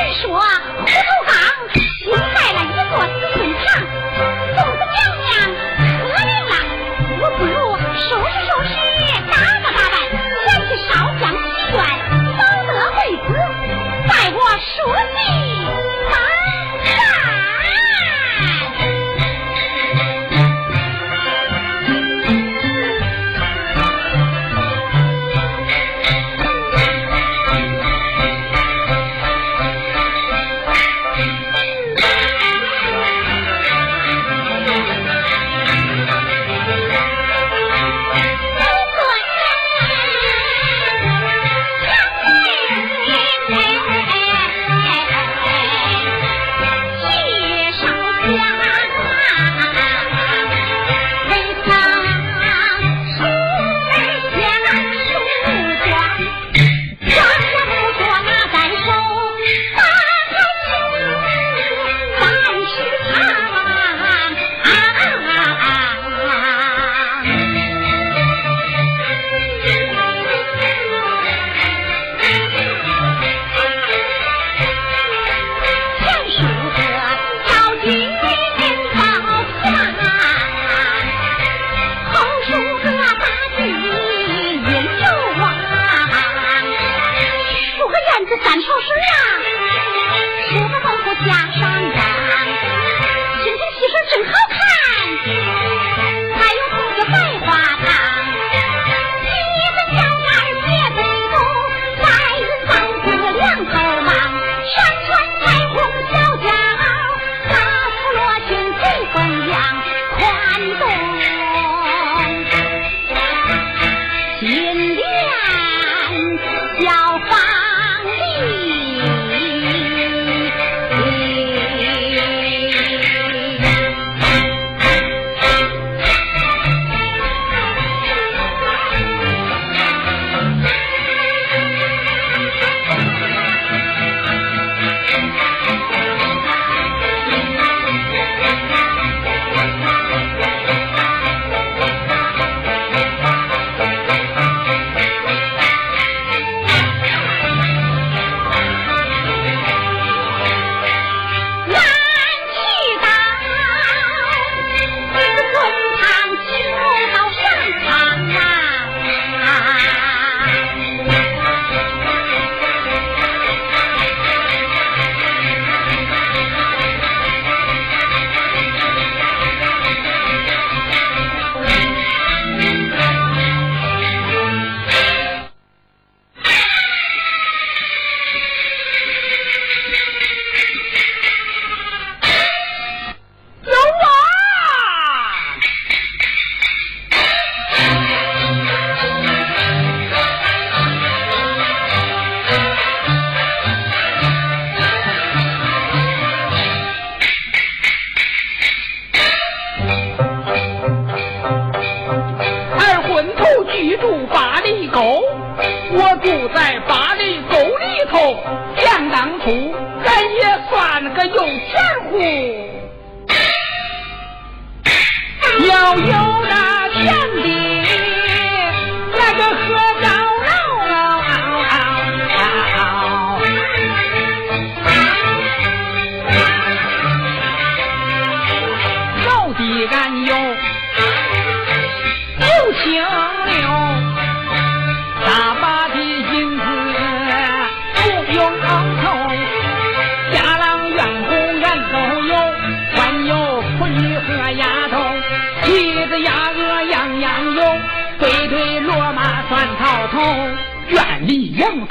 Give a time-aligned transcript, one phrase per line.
[0.00, 0.40] 再说，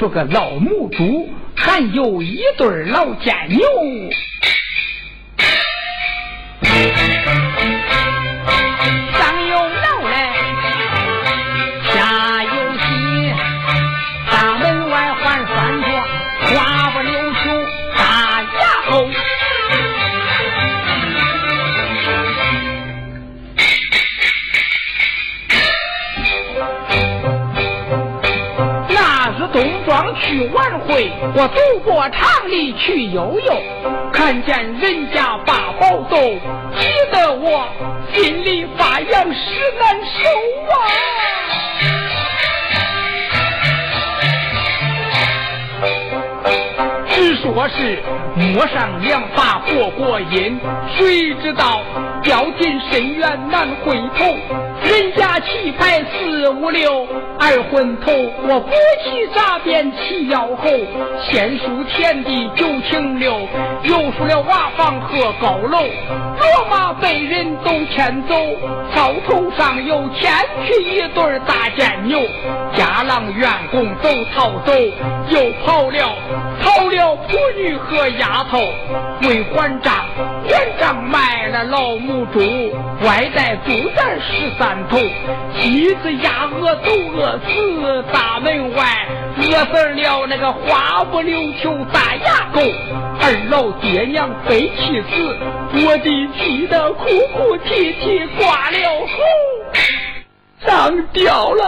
[0.00, 3.58] 这个老母猪，还有一对老贱牛。
[30.30, 33.62] 去晚会，我走过厂里去悠悠，
[34.12, 36.16] 看见人家把宝走，
[36.78, 37.66] 急得我
[38.14, 40.28] 心里发痒，实难受
[40.70, 41.19] 啊。
[47.52, 47.98] 说是
[48.36, 50.58] 摸上两把过过瘾，
[50.96, 51.80] 谁知道
[52.22, 54.24] 掉进深渊难回头。
[54.84, 57.06] 人家棋牌四五六，
[57.40, 58.12] 二婚头，
[58.46, 58.70] 我不
[59.04, 60.70] 去咋便起腰后？
[61.28, 63.32] 先输田地九情六，
[63.82, 65.78] 又输了瓦房和高楼。
[66.38, 68.34] 骡马被人都牵走，
[68.94, 70.32] 灶头上又牵
[70.64, 72.20] 去一对大贱牛。
[72.76, 74.72] 家郎员工都逃走，
[75.28, 76.14] 又跑了
[76.62, 77.16] 跑了
[77.56, 78.58] 女和丫头。
[79.22, 80.06] 为还账，
[80.48, 82.40] 还账卖了老母猪，
[83.02, 84.98] 外带猪蛋十三头。
[85.60, 88.84] 鸡子鸭鹅都饿死，大门外
[89.36, 92.60] 饿死了那个花不溜秋大牙狗。
[93.22, 95.36] 二老爹娘被气死，
[95.84, 97.04] 我的气得哭
[97.36, 101.64] 哭啼啼挂了喉，上吊了。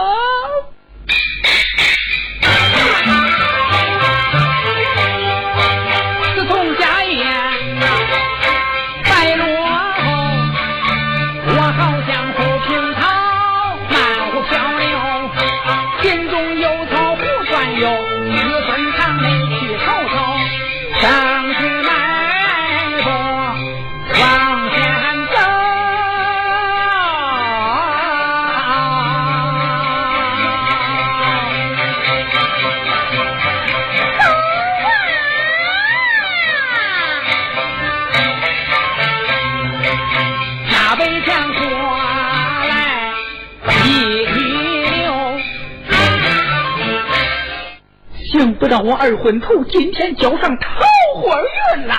[48.33, 50.81] 想不到我二婚头今天交上桃
[51.15, 51.37] 花
[51.77, 51.93] 运了。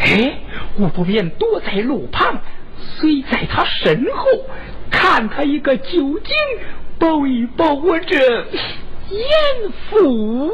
[0.00, 0.38] 哎，
[0.78, 2.40] 我不便躲在路旁，
[2.78, 4.26] 随在他身后，
[4.90, 6.34] 看他一个究竟，
[6.98, 9.28] 保一保我这艳
[9.90, 10.50] 福。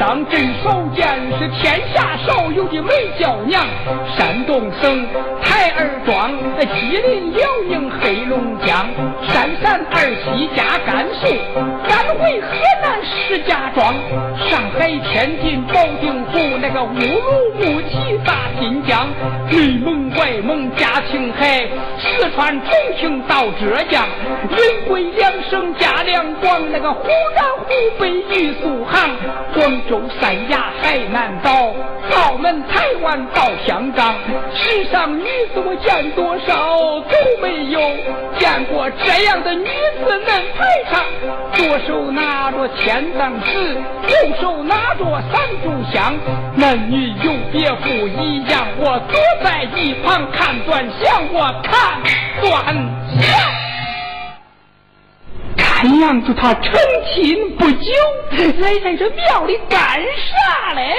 [0.00, 1.04] 当，真少见，
[1.38, 3.62] 是天下少有的美娇娘。
[4.16, 5.06] 山东省
[5.42, 8.88] 台儿庄，吉林辽宁黑龙江，
[9.28, 11.26] 山陕二西加甘肃，
[11.86, 12.48] 赶回河
[12.80, 13.92] 南石家庄，
[14.48, 17.39] 上海天津保定府，那个乌鲁
[22.40, 24.08] 四川重庆到浙江，
[24.48, 26.58] 云贵两省加两广。
[26.72, 27.66] 那个湖南、湖
[27.98, 29.10] 北、玉苏杭，
[29.52, 31.74] 广州、三亚、海南岛，
[32.16, 34.14] 澳门、台湾到香港，
[34.54, 37.78] 世上女子我见多少都没有
[38.38, 39.68] 见过这样的女
[40.02, 41.04] 子能排场。
[41.52, 46.14] 左手拿着千张纸，右手拿着三炷香，
[46.56, 48.66] 男女有别不一样。
[48.78, 52.00] 我躲在一旁看端详，我看
[52.40, 52.76] 断。
[55.56, 56.72] 看样子他成
[57.14, 57.92] 亲不久，
[58.58, 60.94] 来在这庙里干啥嘞？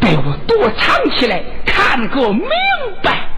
[0.00, 2.48] 被我躲藏起来，看个明
[3.02, 3.28] 白。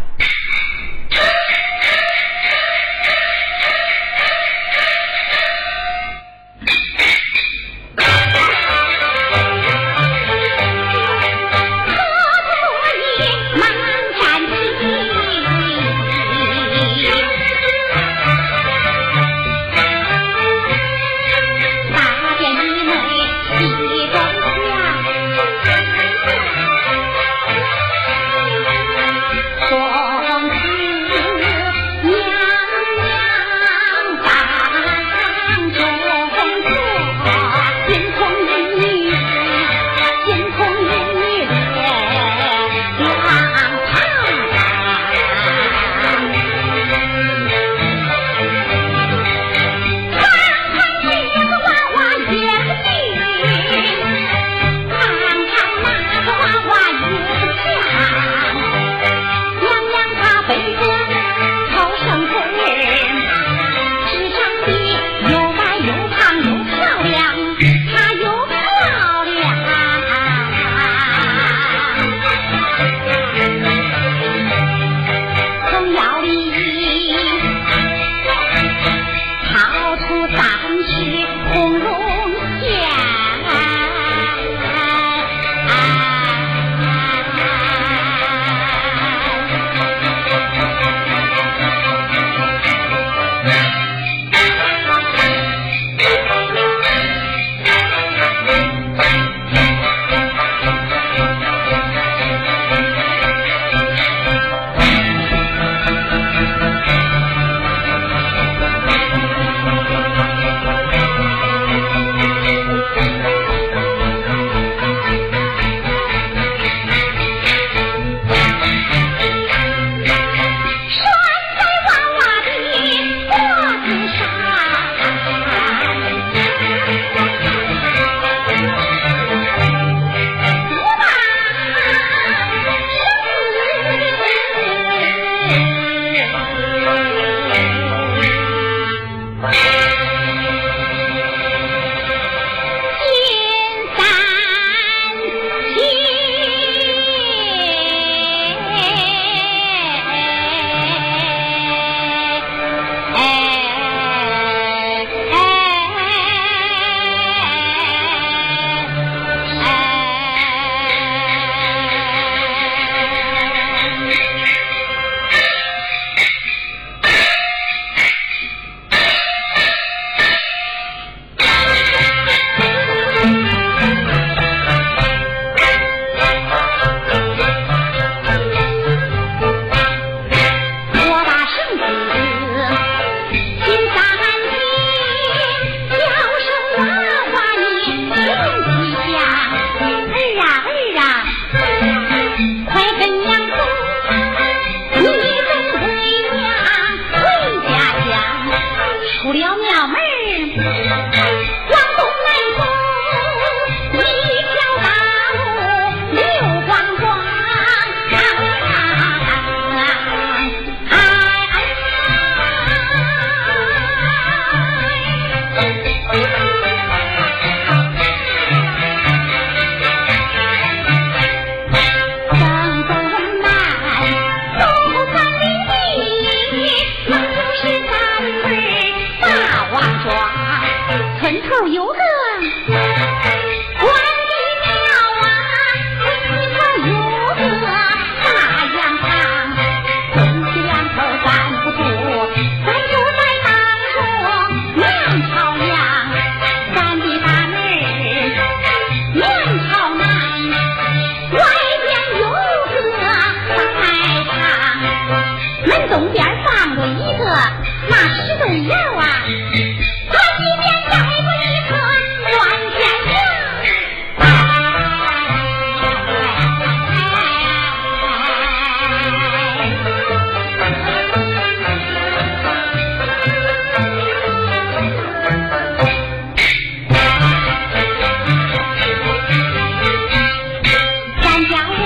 [281.47, 281.78] 家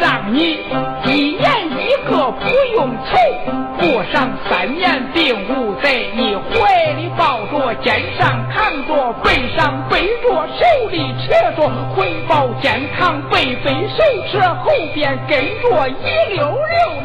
[0.00, 0.58] 让你
[1.06, 3.16] 一年一个不用愁
[3.78, 16.95] 过上三年并无在你怀里抱着肩上扛着背上背着手里扯着怀抱肩扛背背手扯后边跟着一溜溜。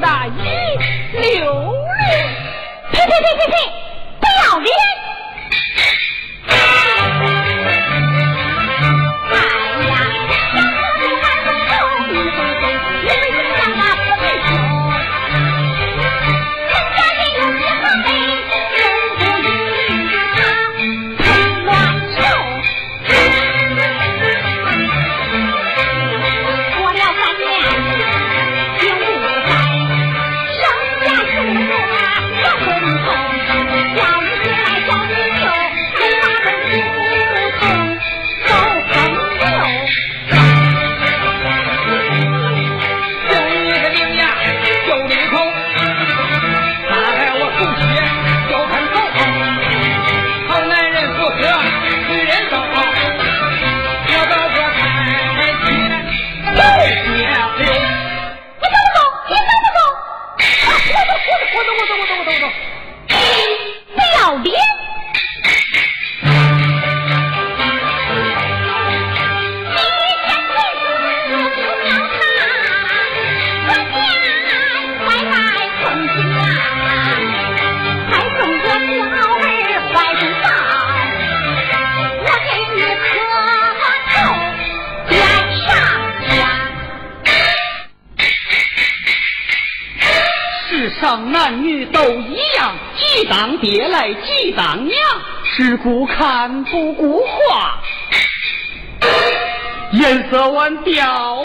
[100.29, 101.43] 则完掉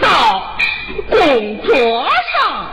[0.00, 0.56] 到
[1.10, 2.72] 供桌上。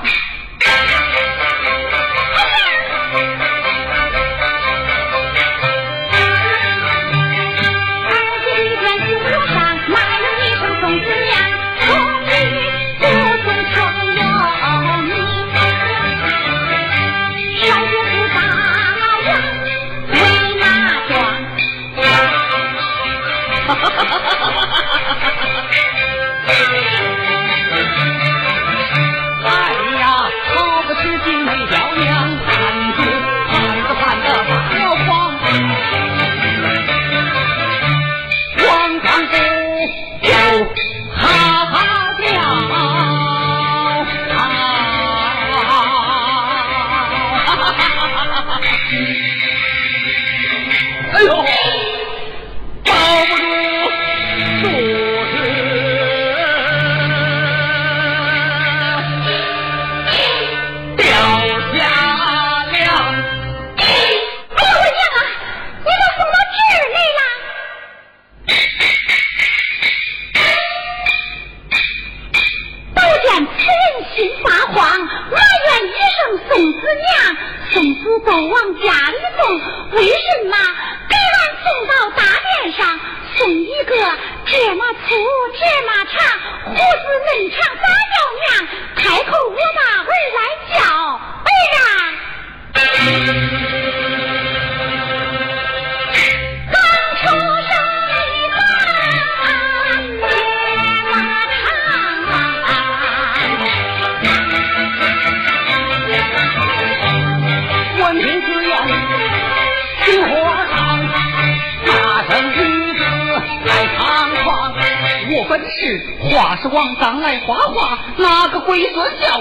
[78.19, 80.32] 都往家里送为什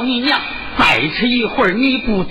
[0.07, 0.41] 你娘
[0.79, 2.31] 再吃一会儿你不走。